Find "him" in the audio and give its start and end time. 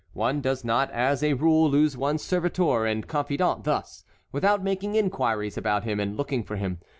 5.83-5.99, 6.55-6.79